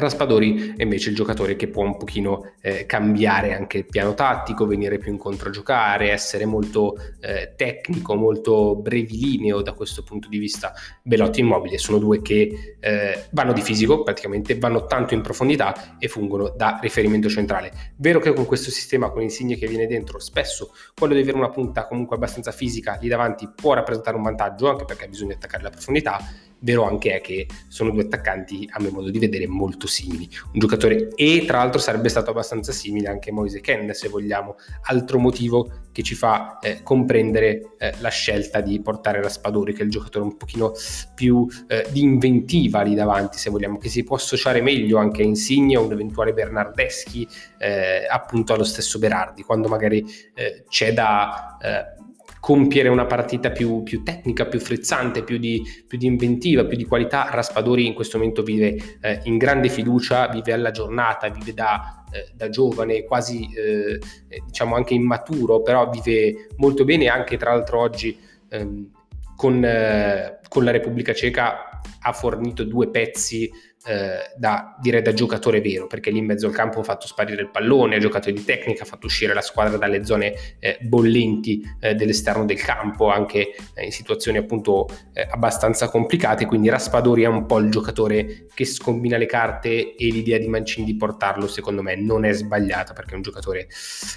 Raspadori 0.00 0.74
è 0.76 0.82
invece 0.82 1.10
il 1.10 1.14
giocatore 1.14 1.56
che 1.56 1.68
può 1.68 1.84
un 1.84 1.96
pochino 1.96 2.52
eh, 2.60 2.86
cambiare 2.86 3.54
anche 3.54 3.78
il 3.78 3.86
piano 3.86 4.14
tattico, 4.14 4.66
venire 4.66 4.98
più 4.98 5.12
incontro 5.12 5.48
a 5.48 5.52
giocare, 5.52 6.10
essere 6.10 6.44
molto 6.44 6.96
eh, 7.20 7.54
tecnico, 7.56 8.14
molto 8.14 8.76
brevilineo 8.76 9.62
da 9.62 9.72
questo 9.72 10.02
punto 10.02 10.28
di 10.28 10.38
vista. 10.38 10.72
Belotti 11.02 11.40
e 11.40 11.42
Immobile 11.42 11.78
sono 11.78 11.98
due 11.98 12.20
che 12.22 12.76
eh, 12.80 13.26
vanno 13.30 13.52
di 13.52 13.60
fisico, 13.60 14.02
praticamente 14.02 14.58
vanno 14.58 14.86
tanto 14.86 15.14
in 15.14 15.20
profondità 15.20 15.96
e 15.98 16.08
fungono 16.08 16.52
da 16.56 16.78
riferimento 16.80 17.28
centrale. 17.28 17.94
Vero 17.96 18.18
che 18.18 18.32
con 18.32 18.46
questo 18.46 18.70
sistema, 18.70 19.10
con 19.10 19.22
Insigne 19.22 19.56
che 19.56 19.66
viene 19.66 19.86
dentro, 19.86 20.18
spesso 20.18 20.72
quello 20.94 21.14
di 21.14 21.20
avere 21.20 21.36
una 21.36 21.50
punta 21.50 21.86
comunque 21.86 22.16
abbastanza 22.16 22.50
fisica 22.50 22.98
lì 23.00 23.08
davanti 23.08 23.48
può 23.54 23.74
rappresentare 23.74 24.16
un 24.16 24.22
vantaggio, 24.22 24.68
anche 24.68 24.84
perché 24.84 25.08
bisogna 25.08 25.34
attaccare 25.34 25.62
la 25.62 25.70
profondità 25.70 26.18
Vero 26.60 26.84
anche 26.84 27.14
è 27.14 27.20
che 27.20 27.46
sono 27.68 27.90
due 27.90 28.02
attaccanti, 28.02 28.68
a 28.70 28.80
mio 28.80 28.90
modo 28.90 29.10
di 29.10 29.18
vedere, 29.18 29.46
molto 29.46 29.86
simili. 29.86 30.28
Un 30.52 30.58
giocatore, 30.58 31.08
e 31.14 31.44
tra 31.46 31.58
l'altro 31.58 31.80
sarebbe 31.80 32.08
stato 32.08 32.30
abbastanza 32.30 32.72
simile 32.72 33.08
anche 33.08 33.32
Moise 33.32 33.60
Ken, 33.60 33.92
se 33.94 34.08
vogliamo, 34.08 34.56
altro 34.82 35.18
motivo 35.18 35.88
che 35.92 36.02
ci 36.02 36.14
fa 36.14 36.58
eh, 36.60 36.82
comprendere 36.82 37.74
eh, 37.78 37.94
la 38.00 38.10
scelta 38.10 38.60
di 38.60 38.80
portare 38.80 39.22
Raspadori, 39.22 39.72
che 39.72 39.80
è 39.82 39.84
il 39.84 39.90
giocatore 39.90 40.24
un 40.24 40.36
pochino 40.36 40.72
più 41.14 41.46
eh, 41.66 41.86
di 41.90 42.02
inventiva 42.02 42.82
lì 42.82 42.94
davanti, 42.94 43.38
se 43.38 43.50
vogliamo, 43.50 43.78
che 43.78 43.88
si 43.88 44.04
può 44.04 44.16
associare 44.16 44.60
meglio 44.60 44.98
anche 44.98 45.22
a 45.22 45.24
Insigne 45.24 45.76
o 45.76 45.84
un 45.84 45.92
eventuale 45.92 46.32
Bernardeschi, 46.32 47.26
eh, 47.58 48.06
appunto 48.08 48.52
allo 48.52 48.64
stesso 48.64 48.98
Berardi, 48.98 49.42
quando 49.42 49.68
magari 49.68 50.04
eh, 50.34 50.64
c'è 50.68 50.92
da 50.92 51.56
eh, 51.60 51.99
compiere 52.40 52.88
una 52.88 53.04
partita 53.04 53.50
più, 53.50 53.82
più 53.82 54.02
tecnica, 54.02 54.46
più 54.46 54.58
frizzante, 54.58 55.22
più 55.22 55.36
di, 55.38 55.62
più 55.86 55.98
di, 55.98 56.06
inventiva, 56.06 56.64
più 56.64 56.76
di 56.76 56.84
qualità. 56.86 57.28
Raspadori 57.30 57.86
in 57.86 57.94
questo 57.94 58.16
momento 58.16 58.42
vive 58.42 58.98
eh, 59.00 59.20
in 59.24 59.36
grande 59.36 59.68
fiducia, 59.68 60.26
vive 60.28 60.52
alla 60.52 60.70
giornata, 60.70 61.28
vive 61.28 61.52
da, 61.52 62.04
eh, 62.10 62.30
da 62.34 62.48
giovane, 62.48 63.04
quasi 63.04 63.48
eh, 63.54 63.98
diciamo 64.46 64.74
anche 64.74 64.94
immaturo, 64.94 65.60
però 65.62 65.88
vive 65.90 66.48
molto 66.56 66.84
bene 66.84 67.08
anche 67.08 67.36
tra 67.36 67.52
l'altro 67.52 67.80
oggi 67.80 68.18
ehm, 68.48 68.90
con, 69.36 69.62
eh, 69.64 70.40
con 70.48 70.64
la 70.64 70.70
Repubblica 70.70 71.12
Ceca 71.12 71.80
ha 72.02 72.12
fornito 72.12 72.64
due 72.64 72.88
pezzi 72.88 73.50
eh, 73.86 74.32
da, 74.36 74.76
direi 74.80 75.00
da 75.00 75.14
giocatore 75.14 75.60
vero, 75.60 75.86
perché 75.86 76.10
lì 76.10 76.18
in 76.18 76.26
mezzo 76.26 76.46
al 76.46 76.52
campo 76.52 76.80
ha 76.80 76.82
fatto 76.82 77.06
sparire 77.06 77.40
il 77.40 77.50
pallone, 77.50 77.96
ha 77.96 77.98
giocato 77.98 78.30
di 78.30 78.44
tecnica, 78.44 78.82
ha 78.82 78.86
fatto 78.86 79.06
uscire 79.06 79.32
la 79.32 79.40
squadra 79.40 79.78
dalle 79.78 80.04
zone 80.04 80.34
eh, 80.58 80.78
bollenti 80.82 81.62
eh, 81.80 81.94
dell'esterno 81.94 82.44
del 82.44 82.60
campo, 82.60 83.08
anche 83.08 83.54
eh, 83.74 83.84
in 83.84 83.92
situazioni 83.92 84.38
appunto 84.38 84.86
eh, 85.12 85.26
abbastanza 85.30 85.88
complicate, 85.88 86.44
quindi 86.44 86.68
Raspadori 86.68 87.22
è 87.22 87.28
un 87.28 87.46
po' 87.46 87.58
il 87.58 87.70
giocatore 87.70 88.46
che 88.52 88.64
scombina 88.64 89.16
le 89.16 89.26
carte 89.26 89.94
e 89.94 90.06
l'idea 90.10 90.38
di 90.38 90.48
Mancini 90.48 90.84
di 90.84 90.96
portarlo 90.96 91.46
secondo 91.46 91.82
me 91.82 91.96
non 91.96 92.24
è 92.24 92.32
sbagliata, 92.32 92.92
perché 92.92 93.12
è 93.12 93.16
un 93.16 93.22
giocatore 93.22 93.68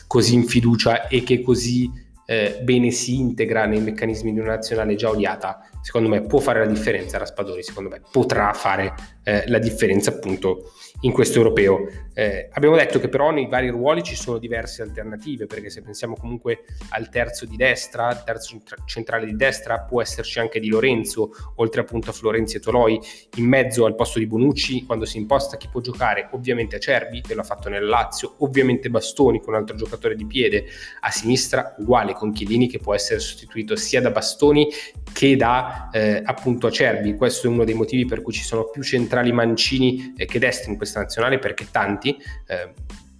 così 0.07 0.35
in 0.35 0.45
fiducia 0.45 1.07
e 1.07 1.23
che 1.23 1.41
così 1.41 2.11
eh, 2.25 2.59
bene 2.63 2.91
si 2.91 3.19
integra 3.19 3.65
nei 3.65 3.81
meccanismi 3.81 4.33
di 4.33 4.39
una 4.39 4.55
nazionale 4.55 4.95
già 4.95 5.09
odiata, 5.09 5.67
secondo 5.81 6.09
me 6.09 6.21
può 6.21 6.39
fare 6.39 6.59
la 6.59 6.71
differenza 6.71 7.17
Raspadori, 7.17 7.63
secondo 7.63 7.89
me 7.89 8.01
potrà 8.11 8.53
fare 8.53 8.93
eh, 9.23 9.43
la 9.47 9.59
differenza 9.59 10.11
appunto 10.11 10.71
in 11.03 11.11
questo 11.11 11.37
europeo. 11.37 11.87
Eh, 12.13 12.49
abbiamo 12.51 12.75
detto 12.75 12.99
che 12.99 13.09
però 13.09 13.31
nei 13.31 13.47
vari 13.47 13.69
ruoli 13.69 14.03
ci 14.03 14.15
sono 14.15 14.37
diverse 14.37 14.81
alternative, 14.81 15.45
perché 15.45 15.69
se 15.69 15.81
pensiamo 15.81 16.15
comunque 16.15 16.63
al 16.89 17.09
terzo 17.09 17.45
di 17.45 17.55
destra, 17.55 18.11
il 18.11 18.23
terzo 18.23 18.61
centrale 18.85 19.25
di 19.25 19.35
destra, 19.35 19.79
può 19.81 20.01
esserci 20.01 20.39
anche 20.39 20.59
Di 20.59 20.69
Lorenzo, 20.69 21.31
oltre 21.55 21.81
appunto 21.81 22.09
a 22.09 22.13
Florenzi 22.13 22.57
e 22.57 22.59
Toloi, 22.59 22.99
in 23.37 23.45
mezzo 23.45 23.85
al 23.85 23.95
posto 23.95 24.19
di 24.19 24.27
Bonucci, 24.27 24.85
quando 24.85 25.05
si 25.05 25.17
imposta 25.17 25.57
chi 25.57 25.67
può 25.69 25.81
giocare, 25.81 26.29
ovviamente 26.31 26.75
Acerbi, 26.75 27.21
che 27.21 27.33
l'ha 27.33 27.43
fatto 27.43 27.69
nel 27.69 27.85
Lazio, 27.85 28.35
ovviamente 28.39 28.89
Bastoni 28.89 29.39
con 29.39 29.53
un 29.53 29.59
altro 29.59 29.75
giocatore 29.75 30.15
di 30.15 30.25
piede, 30.25 30.65
a 31.01 31.11
sinistra 31.11 31.75
uguale 31.79 32.13
con 32.13 32.31
Chiellini 32.31 32.67
che 32.67 32.79
può 32.79 32.93
essere 32.93 33.19
sostituito 33.19 33.75
sia 33.75 34.01
da 34.01 34.11
Bastoni 34.11 34.67
che 35.11 35.35
da 35.35 35.89
eh, 35.91 36.21
appunto 36.23 36.67
Acerbi. 36.67 37.15
Questo 37.15 37.47
è 37.47 37.49
uno 37.49 37.63
dei 37.63 37.73
motivi 37.73 38.05
per 38.05 38.21
cui 38.21 38.33
ci 38.33 38.43
sono 38.43 38.69
più 38.69 38.83
centrali 38.83 39.31
mancini 39.31 40.13
eh, 40.17 40.25
che 40.25 40.39
destri 40.39 40.71
in 40.71 40.77
questa 40.77 40.92
nazionale, 40.99 41.39
perché 41.39 41.69
tanti 41.71 42.17
eh, 42.47 42.73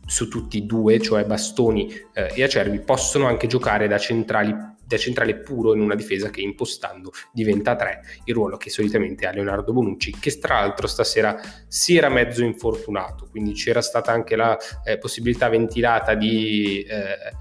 su 0.05 0.27
tutti 0.27 0.59
e 0.59 0.61
due, 0.61 0.99
cioè 0.99 1.25
Bastoni 1.25 1.91
eh, 2.13 2.33
e 2.35 2.43
Acerbi, 2.43 2.79
possono 2.79 3.27
anche 3.27 3.47
giocare 3.47 3.87
da 3.87 3.97
centrali 3.97 4.53
da 4.85 4.97
centrale 4.97 5.35
puro 5.35 5.73
in 5.73 5.81
una 5.81 5.95
difesa 5.95 6.29
che 6.29 6.41
impostando 6.41 7.11
diventa 7.31 7.75
3, 7.75 8.01
il 8.25 8.33
ruolo 8.33 8.57
che 8.57 8.69
solitamente 8.69 9.25
ha 9.25 9.31
Leonardo 9.31 9.73
Bonucci, 9.73 10.15
che 10.19 10.37
tra 10.39 10.59
l'altro 10.59 10.87
stasera 10.87 11.39
si 11.67 11.95
era 11.95 12.09
mezzo 12.09 12.43
infortunato, 12.43 13.27
quindi 13.29 13.53
c'era 13.53 13.81
stata 13.81 14.11
anche 14.11 14.35
la 14.35 14.57
eh, 14.83 14.97
possibilità 14.97 15.49
ventilata 15.49 16.15
di 16.15 16.81
eh, 16.81 17.35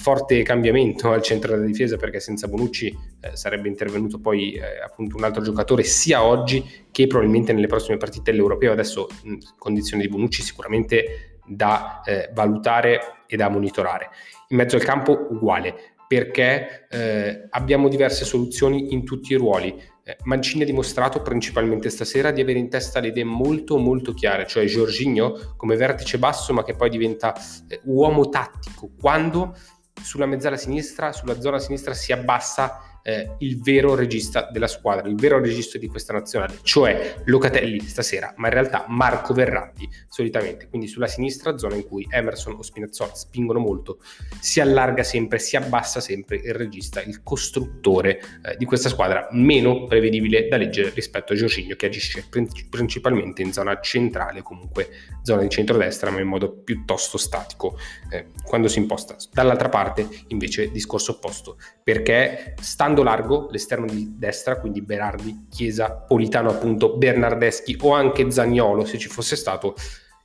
forte 0.00 0.42
cambiamento 0.42 1.10
al 1.12 1.22
centro 1.22 1.52
della 1.52 1.64
difesa 1.64 1.96
perché 1.96 2.20
senza 2.20 2.48
Bonucci 2.48 2.96
eh, 3.20 3.36
sarebbe 3.36 3.68
intervenuto 3.68 4.18
poi 4.18 4.52
eh, 4.52 4.80
appunto 4.84 5.16
un 5.16 5.24
altro 5.24 5.42
giocatore 5.42 5.82
sia 5.82 6.22
oggi 6.22 6.86
che 6.90 7.06
probabilmente 7.06 7.52
nelle 7.52 7.66
prossime 7.66 7.96
partite 7.96 8.30
dell'Europeo, 8.30 8.72
adesso 8.72 9.08
in 9.24 9.38
condizioni 9.58 10.02
di 10.02 10.08
Bonucci 10.08 10.42
sicuramente 10.42 11.38
da 11.46 12.00
eh, 12.04 12.30
valutare 12.32 13.00
e 13.26 13.36
da 13.36 13.48
monitorare. 13.48 14.10
In 14.48 14.58
mezzo 14.58 14.76
al 14.76 14.82
campo 14.82 15.26
uguale, 15.30 15.93
perché 16.14 16.86
eh, 16.90 17.48
abbiamo 17.50 17.88
diverse 17.88 18.24
soluzioni 18.24 18.92
in 18.92 19.04
tutti 19.04 19.32
i 19.32 19.36
ruoli. 19.36 19.74
Eh, 20.04 20.16
Mancini 20.22 20.62
ha 20.62 20.66
dimostrato 20.66 21.22
principalmente 21.22 21.90
stasera 21.90 22.30
di 22.30 22.40
avere 22.40 22.60
in 22.60 22.68
testa 22.68 23.00
le 23.00 23.08
idee 23.08 23.24
molto 23.24 23.78
molto 23.78 24.14
chiare, 24.14 24.46
cioè 24.46 24.64
Giorginio 24.66 25.54
come 25.56 25.74
vertice 25.74 26.18
basso 26.18 26.52
ma 26.52 26.62
che 26.62 26.76
poi 26.76 26.88
diventa 26.88 27.34
eh, 27.66 27.80
uomo 27.84 28.28
tattico, 28.28 28.90
quando 29.00 29.56
sulla 30.00 30.26
mezzala 30.26 30.56
sinistra, 30.56 31.10
sulla 31.10 31.40
zona 31.40 31.58
sinistra 31.58 31.94
si 31.94 32.12
abbassa 32.12 32.93
eh, 33.06 33.34
il 33.38 33.60
vero 33.60 33.94
regista 33.94 34.48
della 34.50 34.66
squadra, 34.66 35.08
il 35.08 35.16
vero 35.16 35.38
regista 35.38 35.76
di 35.76 35.88
questa 35.88 36.14
nazionale, 36.14 36.58
cioè 36.62 37.16
Locatelli 37.24 37.80
stasera, 37.80 38.32
ma 38.36 38.48
in 38.48 38.54
realtà 38.54 38.86
Marco 38.88 39.34
Verratti 39.34 39.88
solitamente, 40.08 40.68
quindi 40.68 40.88
sulla 40.88 41.06
sinistra 41.06 41.58
zona 41.58 41.74
in 41.74 41.86
cui 41.86 42.06
Emerson 42.10 42.54
o 42.54 42.62
Spinazzola 42.62 43.14
spingono 43.14 43.58
molto, 43.58 43.98
si 44.40 44.60
allarga 44.60 45.02
sempre, 45.02 45.38
si 45.38 45.56
abbassa 45.56 46.00
sempre 46.00 46.36
il 46.36 46.54
regista, 46.54 47.02
il 47.02 47.22
costruttore 47.22 48.20
eh, 48.42 48.56
di 48.56 48.64
questa 48.64 48.88
squadra 48.88 49.28
meno 49.32 49.84
prevedibile 49.84 50.48
da 50.48 50.56
leggere 50.56 50.90
rispetto 50.94 51.34
a 51.34 51.36
Jorginho 51.36 51.76
che 51.76 51.86
agisce 51.86 52.26
principalmente 52.70 53.42
in 53.42 53.52
zona 53.52 53.80
centrale, 53.80 54.40
comunque 54.40 54.88
zona 55.22 55.42
di 55.42 55.50
centrodestra, 55.50 56.10
ma 56.10 56.20
in 56.20 56.28
modo 56.28 56.50
piuttosto 56.50 57.18
statico 57.18 57.76
eh, 58.10 58.28
quando 58.42 58.68
si 58.68 58.78
imposta. 58.78 59.14
Dall'altra 59.30 59.68
parte 59.68 60.08
invece 60.28 60.70
discorso 60.70 61.12
opposto, 61.12 61.58
perché 61.82 62.54
stando 62.60 62.93
stando 62.94 63.02
largo 63.02 63.48
l'esterno 63.50 63.86
di 63.86 64.14
destra, 64.16 64.60
quindi 64.60 64.80
Berardi, 64.80 65.46
Chiesa, 65.50 65.90
Politano 65.90 66.50
appunto, 66.50 66.96
Bernardeschi 66.96 67.76
o 67.80 67.92
anche 67.92 68.30
Zagnolo 68.30 68.84
se 68.84 68.98
ci 68.98 69.08
fosse 69.08 69.34
stato, 69.34 69.74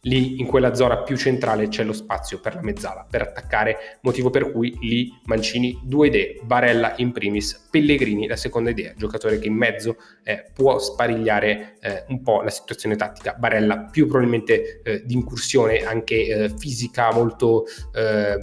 lì 0.04 0.40
in 0.40 0.46
quella 0.46 0.76
zona 0.76 1.02
più 1.02 1.18
centrale 1.18 1.68
c'è 1.68 1.84
lo 1.84 1.94
spazio 1.94 2.40
per 2.40 2.56
la 2.56 2.62
mezzala, 2.62 3.06
per 3.10 3.24
attaccare, 3.24 3.98
motivo 4.02 4.30
per 4.30 4.52
cui 4.52 4.78
lì 4.82 5.12
Mancini 5.26 5.80
due 5.84 6.08
idee, 6.08 6.40
Barella 6.44 6.94
in 6.98 7.12
primis, 7.12 7.68
Pellegrini 7.72 8.28
la 8.28 8.36
seconda 8.36 8.70
idea, 8.70 8.94
giocatore 8.96 9.40
che 9.40 9.48
in 9.48 9.56
mezzo 9.56 9.98
eh, 10.24 10.52
può 10.54 10.78
sparigliare 10.78 11.78
eh, 11.82 12.06
un 12.10 12.22
po' 12.22 12.42
la 12.44 12.52
situazione 12.52 12.96
tattica, 12.96 13.34
Barella 13.34 13.88
più 13.92 14.08
probabilmente 14.08 14.82
eh, 14.84 15.04
di 15.06 15.16
incursione 15.16 15.80
anche 15.80 16.28
eh, 16.28 16.50
fisica 16.56 17.12
molto 17.12 17.66
eh, 17.94 18.38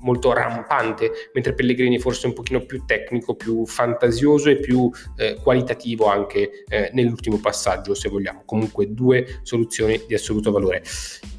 molto 0.00 0.32
rampante, 0.32 1.10
mentre 1.32 1.54
Pellegrini 1.54 1.98
forse 1.98 2.26
un 2.26 2.32
pochino 2.32 2.60
più 2.60 2.84
tecnico, 2.84 3.34
più 3.34 3.66
fantasioso 3.66 4.50
e 4.50 4.58
più 4.58 4.90
eh, 5.16 5.38
qualitativo 5.42 6.06
anche 6.06 6.64
eh, 6.68 6.90
nell'ultimo 6.92 7.38
passaggio, 7.38 7.94
se 7.94 8.08
vogliamo. 8.08 8.42
Comunque 8.44 8.92
due 8.92 9.40
soluzioni 9.42 10.02
di 10.06 10.14
assoluto 10.14 10.50
valore. 10.50 10.82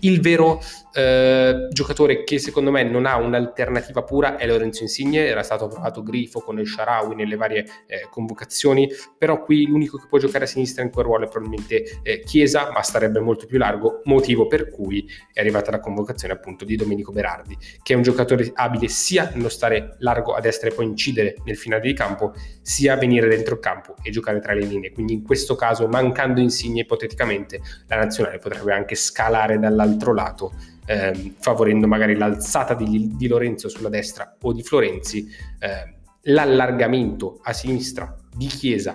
Il 0.01 0.21
vero 0.21 0.59
eh, 0.93 1.67
giocatore 1.71 2.23
che 2.23 2.39
secondo 2.39 2.71
me 2.71 2.83
non 2.83 3.05
ha 3.05 3.17
un'alternativa 3.17 4.03
pura 4.03 4.37
è 4.37 4.47
Lorenzo 4.47 4.81
Insigne, 4.81 5.25
era 5.25 5.43
stato 5.43 5.67
provato 5.67 6.01
grifo 6.01 6.39
con 6.39 6.59
il 6.59 6.67
Sharawi 6.67 7.15
nelle 7.15 7.35
varie 7.35 7.65
eh, 7.85 8.07
convocazioni, 8.09 8.89
però 9.17 9.43
qui 9.43 9.67
l'unico 9.67 9.97
che 9.97 10.07
può 10.09 10.17
giocare 10.17 10.45
a 10.45 10.47
sinistra 10.47 10.83
in 10.83 10.89
quel 10.89 11.05
ruolo 11.05 11.25
è 11.25 11.29
probabilmente 11.29 11.99
eh, 12.01 12.21
Chiesa, 12.21 12.71
ma 12.71 12.81
starebbe 12.81 13.19
molto 13.19 13.45
più 13.45 13.57
largo, 13.57 14.01
motivo 14.05 14.47
per 14.47 14.69
cui 14.69 15.07
è 15.31 15.39
arrivata 15.39 15.71
la 15.71 15.79
convocazione 15.79 16.33
appunto 16.33 16.65
di 16.65 16.75
Domenico 16.75 17.11
Berardi, 17.11 17.55
che 17.83 17.93
è 17.93 17.95
un 17.95 18.01
giocatore 18.01 18.46
abile 18.53 18.87
sia 18.87 19.31
nello 19.33 19.49
stare 19.49 19.95
largo 19.99 20.33
a 20.33 20.39
destra 20.39 20.69
e 20.69 20.73
poi 20.73 20.85
incidere 20.85 21.35
nel 21.45 21.57
finale 21.57 21.81
di 21.81 21.93
campo, 21.93 22.33
sia 22.61 22.95
venire 22.95 23.27
dentro 23.27 23.55
il 23.55 23.59
campo 23.59 23.95
e 24.01 24.11
giocare 24.11 24.39
tra 24.39 24.53
le 24.53 24.65
linee. 24.65 24.91
Quindi 24.91 25.13
in 25.13 25.23
questo 25.23 25.55
caso, 25.55 25.87
mancando 25.87 26.39
Insigne, 26.39 26.81
ipoteticamente 26.81 27.61
la 27.87 27.97
nazionale 27.97 28.39
potrebbe 28.39 28.73
anche 28.73 28.95
scalare 28.95 29.59
dall'altro 29.59 30.13
lato, 30.13 30.53
ehm, 30.85 31.35
favorendo 31.39 31.87
magari 31.87 32.15
l'alzata 32.15 32.73
di, 32.73 33.15
di, 33.15 33.27
Lorenzo 33.27 33.69
sulla 33.69 33.89
destra 33.89 34.35
o 34.41 34.53
di 34.53 34.63
Florenzi, 34.63 35.27
eh, 35.59 35.95
l'allargamento 36.23 37.39
a 37.43 37.53
sinistra 37.53 38.15
di 38.35 38.47
Chiesa 38.47 38.93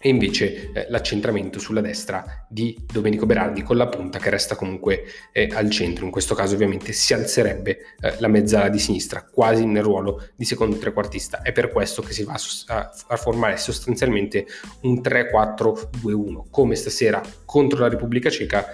e 0.00 0.08
invece 0.08 0.70
eh, 0.72 0.86
l'accentramento 0.90 1.58
sulla 1.58 1.80
destra 1.80 2.46
di 2.48 2.76
Domenico 2.90 3.26
Berardi 3.26 3.62
con 3.62 3.76
la 3.76 3.88
punta 3.88 4.18
che 4.20 4.30
resta 4.30 4.54
comunque 4.54 5.04
eh, 5.32 5.48
al 5.52 5.68
centro. 5.70 6.04
In 6.04 6.12
questo 6.12 6.34
caso 6.36 6.54
ovviamente 6.54 6.92
si 6.92 7.12
alzerebbe 7.14 7.78
eh, 8.00 8.14
la 8.18 8.28
mezzala 8.28 8.68
di 8.68 8.78
sinistra 8.78 9.24
quasi 9.24 9.66
nel 9.66 9.82
ruolo 9.82 10.28
di 10.36 10.44
secondo 10.44 10.76
trequartista. 10.76 11.42
È 11.42 11.50
per 11.50 11.70
questo 11.70 12.02
che 12.02 12.12
si 12.12 12.22
va 12.22 12.36
a, 12.66 12.90
a 13.08 13.16
formare 13.16 13.56
sostanzialmente 13.56 14.46
un 14.82 15.00
3-4-2-1 15.00 16.44
come 16.50 16.76
stasera 16.76 17.20
contro 17.44 17.80
la 17.80 17.88
Repubblica 17.88 18.30
Ceca 18.30 18.66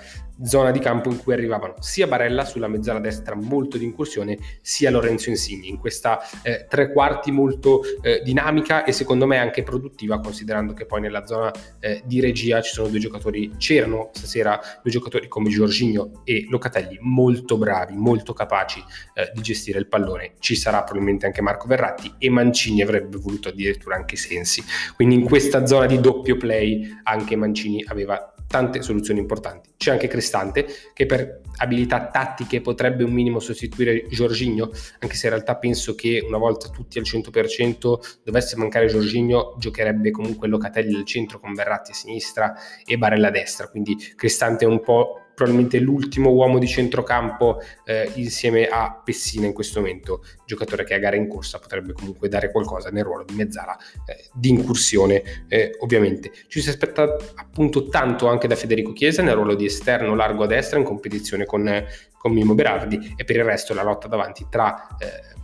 zona 0.42 0.70
di 0.70 0.78
campo 0.78 1.10
in 1.10 1.18
cui 1.18 1.32
arrivavano 1.32 1.74
sia 1.80 2.06
Barella 2.06 2.44
sulla 2.44 2.68
mezzala 2.68 2.98
destra 2.98 3.34
molto 3.34 3.78
di 3.78 3.84
incursione, 3.84 4.38
sia 4.60 4.90
Lorenzo 4.90 5.28
Insigne 5.30 5.68
in 5.68 5.78
questa 5.78 6.20
eh, 6.42 6.66
tre 6.68 6.92
quarti 6.92 7.30
molto 7.30 7.82
eh, 8.02 8.20
dinamica 8.24 8.84
e 8.84 8.92
secondo 8.92 9.26
me 9.26 9.38
anche 9.38 9.62
produttiva 9.62 10.20
considerando 10.20 10.72
che 10.72 10.86
poi 10.86 11.00
nella 11.00 11.26
zona 11.26 11.52
eh, 11.80 12.02
di 12.04 12.20
regia 12.20 12.60
ci 12.60 12.72
sono 12.72 12.88
due 12.88 12.98
giocatori, 12.98 13.52
c'erano 13.56 14.10
stasera 14.12 14.60
due 14.82 14.90
giocatori 14.90 15.28
come 15.28 15.50
Giorginio 15.50 16.22
e 16.24 16.46
Locatelli 16.48 16.98
molto 17.00 17.56
bravi, 17.56 17.94
molto 17.96 18.32
capaci 18.32 18.82
eh, 19.14 19.30
di 19.34 19.40
gestire 19.40 19.78
il 19.78 19.86
pallone, 19.86 20.34
ci 20.38 20.56
sarà 20.56 20.82
probabilmente 20.82 21.26
anche 21.26 21.42
Marco 21.42 21.66
Verratti 21.66 22.14
e 22.18 22.30
Mancini 22.30 22.82
avrebbe 22.82 23.18
voluto 23.18 23.48
addirittura 23.48 23.96
anche 23.96 24.16
Sensi, 24.16 24.62
quindi 24.96 25.14
in 25.14 25.24
questa 25.24 25.66
zona 25.66 25.86
di 25.86 26.00
doppio 26.00 26.36
play 26.36 27.00
anche 27.04 27.36
Mancini 27.36 27.84
aveva 27.86 28.33
tante 28.54 28.82
soluzioni 28.82 29.18
importanti. 29.18 29.70
C'è 29.76 29.90
anche 29.90 30.06
Cristante 30.06 30.64
che 30.92 31.06
per 31.06 31.40
abilità 31.56 32.06
tattiche 32.06 32.60
potrebbe 32.60 33.02
un 33.02 33.10
minimo 33.10 33.40
sostituire 33.40 34.06
Giorginio, 34.08 34.70
anche 35.00 35.16
se 35.16 35.26
in 35.26 35.32
realtà 35.32 35.56
penso 35.56 35.96
che 35.96 36.22
una 36.24 36.38
volta 36.38 36.68
tutti 36.68 36.98
al 36.98 37.04
100% 37.04 38.20
dovesse 38.22 38.56
mancare 38.56 38.86
Giorginio, 38.86 39.56
giocherebbe 39.58 40.12
comunque 40.12 40.46
Locatelli 40.46 40.94
al 40.94 41.04
centro 41.04 41.40
con 41.40 41.52
Verratti 41.52 41.90
a 41.90 41.94
sinistra 41.94 42.54
e 42.84 42.96
Barella 42.96 43.26
a 43.26 43.32
destra, 43.32 43.66
quindi 43.66 43.96
Cristante 44.14 44.66
è 44.66 44.68
un 44.68 44.80
po' 44.80 45.23
probabilmente 45.34 45.78
l'ultimo 45.78 46.30
uomo 46.30 46.58
di 46.58 46.66
centrocampo 46.66 47.60
eh, 47.84 48.10
insieme 48.14 48.66
a 48.66 49.00
Pessina 49.04 49.46
in 49.46 49.52
questo 49.52 49.80
momento, 49.80 50.24
giocatore 50.46 50.84
che 50.84 50.94
a 50.94 50.98
gara 50.98 51.16
in 51.16 51.28
corsa 51.28 51.58
potrebbe 51.58 51.92
comunque 51.92 52.28
dare 52.28 52.50
qualcosa 52.50 52.90
nel 52.90 53.04
ruolo 53.04 53.24
di 53.24 53.34
mezzala 53.34 53.76
eh, 54.06 54.28
di 54.32 54.50
incursione 54.50 55.22
eh, 55.48 55.76
ovviamente. 55.80 56.30
Ci 56.48 56.60
si 56.60 56.68
aspetta 56.68 57.16
appunto 57.34 57.88
tanto 57.88 58.28
anche 58.28 58.46
da 58.46 58.56
Federico 58.56 58.92
Chiesa 58.92 59.22
nel 59.22 59.34
ruolo 59.34 59.54
di 59.54 59.66
esterno 59.66 60.14
largo 60.14 60.44
a 60.44 60.46
destra 60.46 60.78
in 60.78 60.84
competizione 60.84 61.44
con, 61.44 61.84
con 62.16 62.32
Mimo 62.32 62.54
Berardi 62.54 63.14
e 63.16 63.24
per 63.24 63.36
il 63.36 63.44
resto 63.44 63.74
la 63.74 63.82
lotta 63.82 64.08
davanti 64.08 64.46
tra 64.48 64.96
eh, 64.98 65.42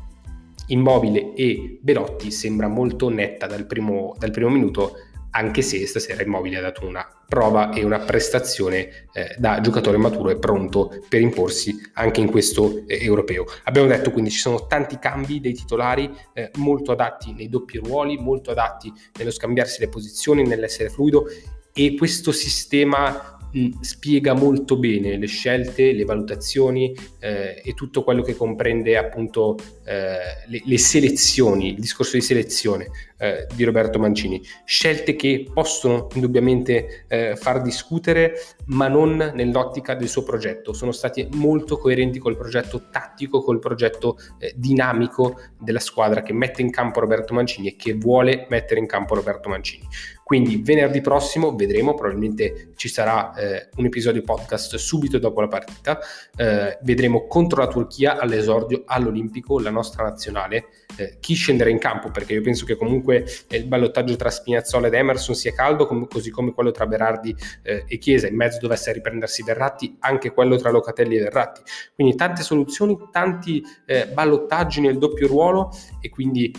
Immobile 0.71 1.35
e 1.35 1.79
Belotti 1.81 2.31
sembra 2.31 2.69
molto 2.69 3.09
netta 3.09 3.47
dal 3.47 3.67
primo, 3.67 4.15
dal 4.19 4.31
primo 4.31 4.51
minuto 4.51 4.97
anche 5.31 5.63
se 5.63 5.87
stasera 5.87 6.23
Immobile 6.23 6.59
ha 6.59 6.61
dato 6.61 6.87
una 6.87 7.07
prova 7.27 7.73
e 7.73 7.85
una 7.85 8.01
prestazione 8.01 9.07
eh, 9.13 9.35
da 9.39 9.61
giocatore 9.61 9.97
maturo 9.97 10.31
e 10.31 10.39
pronto 10.39 10.93
per 11.09 11.21
imporsi 11.21 11.81
anche 11.95 12.21
in 12.21 12.31
questo 12.31 12.83
eh, 12.87 13.05
europeo. 13.05 13.45
Abbiamo 13.65 13.89
detto 13.89 14.11
quindi 14.11 14.31
ci 14.31 14.39
sono 14.39 14.67
tanti 14.67 14.99
cambi 14.99 15.41
dei 15.41 15.55
titolari 15.55 16.11
eh, 16.33 16.51
molto 16.57 16.93
adatti 16.93 17.33
nei 17.33 17.49
doppi 17.49 17.79
ruoli, 17.79 18.17
molto 18.17 18.51
adatti 18.51 18.93
nello 19.19 19.31
scambiarsi 19.31 19.81
le 19.81 19.89
posizioni, 19.89 20.43
nell'essere 20.43 20.91
fluido 20.91 21.27
e 21.73 21.95
questo 21.95 22.33
sistema 22.33 23.39
spiega 23.81 24.35
molto 24.35 24.79
bene 24.79 25.17
le 25.17 25.27
scelte, 25.27 25.93
le 25.93 26.05
valutazioni 26.05 26.95
eh, 27.19 27.61
e 27.65 27.75
tutto 27.75 28.05
quello 28.05 28.23
che 28.23 28.37
comprende 28.37 28.97
appunto 28.97 29.57
eh, 29.85 30.47
le, 30.47 30.63
le, 30.65 30.79
selezioni, 30.79 31.71
il 31.71 31.81
discorso 31.81 32.17
di 32.17 32.23
selezione 32.23 32.91
eh, 33.21 33.47
di 33.55 33.65
Roberto 33.65 33.99
Mancini. 33.99 34.43
Scelte 34.65 35.15
che 35.15 35.49
possono 35.53 36.09
indubbiamente 36.15 37.05
eh, 37.07 37.37
far 37.37 37.61
discutere, 37.61 38.35
ma 38.67 38.89
non 38.89 39.33
nell'ottica 39.35 39.95
del 39.95 40.09
suo 40.09 40.23
progetto. 40.23 40.73
Sono 40.73 40.93
stati 40.93 41.29
molto 41.35 41.77
coerenti 41.77 42.19
col 42.19 42.37
progetto 42.37 42.89
tattico, 42.91 43.43
col 43.43 43.59
progetto 43.59 44.17
eh, 44.39 44.55
dinamico 44.57 45.39
della 45.59 45.81
squadra 45.81 46.23
che 46.23 46.33
mette 46.33 46.63
in 46.63 46.71
campo 46.71 47.01
Roberto 47.01 47.35
Mancini 47.35 47.69
e 47.69 47.77
che 47.77 47.93
vuole 47.95 48.47
mettere 48.49 48.81
in 48.81 48.87
campo 48.87 49.15
Roberto 49.15 49.49
Mancini. 49.49 49.87
Quindi 50.31 50.63
venerdì 50.63 51.01
prossimo 51.01 51.57
vedremo, 51.57 51.95
probabilmente 51.95 52.71
ci 52.77 52.89
sarà 52.89 53.35
eh, 53.35 53.69
un 53.79 53.87
episodio 53.87 54.23
podcast 54.23 54.77
subito 54.77 55.19
dopo 55.19 55.41
la 55.41 55.49
partita, 55.49 55.99
eh, 56.37 56.79
vedremo 56.83 57.27
contro 57.27 57.61
la 57.61 57.67
Turchia 57.67 58.17
all'esordio 58.17 58.85
all'Olimpico 58.87 59.59
la 59.59 59.71
nostra 59.71 60.05
nazionale, 60.05 60.67
eh, 61.01 61.17
chi 61.19 61.33
scenderà 61.33 61.71
in 61.71 61.79
campo 61.79 62.11
perché 62.11 62.35
io 62.35 62.43
penso 62.43 62.67
che 62.67 62.77
comunque 62.77 63.25
eh, 63.49 63.57
il 63.57 63.65
ballottaggio 63.65 64.17
tra 64.17 64.29
Spinazzola 64.29 64.89
ed 64.89 64.95
Emerson 64.95 65.35
sia 65.35 65.53
caldo, 65.53 65.87
com- 65.87 66.07
così 66.07 66.31
come 66.31 66.53
quello 66.53 66.71
tra 66.71 66.87
Berardi 66.87 67.35
eh, 67.63 67.85
e 67.87 67.97
Chiesa, 67.97 68.27
in 68.27 68.37
mezzo 68.37 68.59
dovesse 68.61 68.93
riprendersi 68.93 69.43
Verratti, 69.43 69.97
anche 70.01 70.33
quello 70.33 70.57
tra 70.57 70.71
Locatelli 70.71 71.17
e 71.17 71.23
Verratti. 71.23 71.63
Quindi 71.95 72.15
tante 72.17 72.43
soluzioni, 72.43 72.99
tanti 73.11 73.63
eh, 73.87 74.09
ballottaggi 74.09 74.83
nel 74.83 74.99
doppio 74.99 75.27
ruolo 75.27 75.71
e 76.01 76.09
quindi 76.11 76.53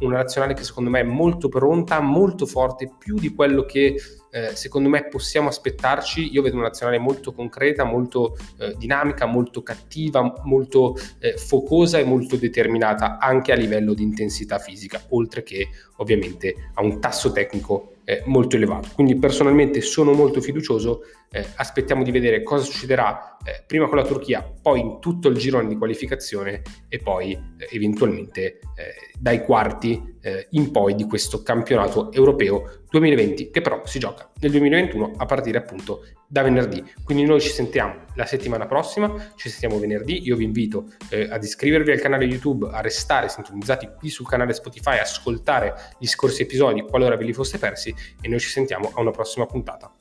una 0.00 0.16
nazionale 0.16 0.54
che 0.54 0.62
secondo 0.64 0.90
me 0.90 1.00
è 1.00 1.04
molto 1.04 1.48
pronta, 1.48 2.00
molto 2.00 2.46
forte 2.46 2.90
più 2.98 3.16
di 3.16 3.34
quello 3.34 3.64
che 3.64 3.96
eh, 4.34 4.56
secondo 4.56 4.88
me 4.88 5.04
possiamo 5.08 5.48
aspettarci. 5.48 6.32
Io 6.32 6.40
vedo 6.40 6.56
una 6.56 6.68
nazionale 6.68 6.98
molto 6.98 7.32
concreta, 7.32 7.84
molto 7.84 8.36
eh, 8.58 8.74
dinamica, 8.78 9.26
molto 9.26 9.62
cattiva, 9.62 10.40
molto 10.44 10.96
eh, 11.18 11.36
focosa 11.36 11.98
e 11.98 12.04
molto 12.04 12.36
determinata 12.36 13.18
anche 13.18 13.52
a 13.52 13.56
livello 13.56 13.92
di 13.92 14.02
intensità 14.02 14.58
fisica, 14.58 15.02
oltre 15.10 15.42
che 15.42 15.68
ovviamente 15.96 16.70
a 16.74 16.82
un 16.82 16.98
tasso 16.98 17.30
tecnico 17.30 17.96
eh, 18.12 18.22
molto 18.26 18.56
elevato. 18.56 18.90
Quindi 18.94 19.16
personalmente 19.16 19.80
sono 19.80 20.12
molto 20.12 20.40
fiducioso, 20.40 21.02
eh, 21.30 21.44
aspettiamo 21.56 22.02
di 22.02 22.10
vedere 22.10 22.42
cosa 22.42 22.64
succederà 22.64 23.38
eh, 23.42 23.64
prima 23.66 23.88
con 23.88 23.96
la 23.96 24.04
Turchia, 24.04 24.42
poi 24.60 24.80
in 24.80 24.98
tutto 25.00 25.28
il 25.28 25.36
girone 25.36 25.68
di 25.68 25.76
qualificazione 25.76 26.62
e 26.88 26.98
poi 26.98 27.32
eh, 27.32 27.68
eventualmente 27.70 28.42
eh, 28.42 28.58
dai 29.18 29.42
quarti 29.42 30.16
eh, 30.20 30.48
in 30.50 30.70
poi 30.70 30.94
di 30.94 31.04
questo 31.04 31.42
campionato 31.42 32.12
europeo 32.12 32.82
2020 32.90 33.50
che 33.50 33.60
però 33.62 33.80
si 33.86 33.98
gioca 33.98 34.30
nel 34.40 34.50
2021 34.50 35.12
a 35.16 35.24
partire 35.24 35.58
appunto 35.58 36.04
da 36.32 36.40
venerdì. 36.40 36.82
Quindi 37.04 37.24
noi 37.24 37.42
ci 37.42 37.50
sentiamo 37.50 38.06
la 38.14 38.24
settimana 38.24 38.66
prossima, 38.66 39.32
ci 39.36 39.50
sentiamo 39.50 39.78
venerdì, 39.78 40.22
io 40.26 40.34
vi 40.34 40.44
invito 40.44 40.86
eh, 41.10 41.28
ad 41.30 41.44
iscrivervi 41.44 41.90
al 41.90 42.00
canale 42.00 42.24
YouTube, 42.24 42.70
a 42.72 42.80
restare 42.80 43.28
sintonizzati 43.28 43.90
qui 43.98 44.08
sul 44.08 44.26
canale 44.26 44.54
Spotify, 44.54 44.96
ascoltare 44.96 45.74
gli 45.98 46.06
scorsi 46.06 46.40
episodi 46.40 46.80
qualora 46.80 47.16
ve 47.16 47.24
li 47.24 47.34
foste 47.34 47.58
persi 47.58 47.94
e 48.18 48.28
noi 48.28 48.40
ci 48.40 48.48
sentiamo 48.48 48.92
a 48.94 49.00
una 49.02 49.10
prossima 49.10 49.44
puntata. 49.44 49.92